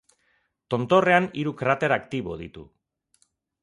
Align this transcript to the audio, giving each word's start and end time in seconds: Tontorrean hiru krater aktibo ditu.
Tontorrean 0.75 1.29
hiru 1.43 1.55
krater 1.61 1.97
aktibo 2.01 2.43
ditu. 2.45 2.69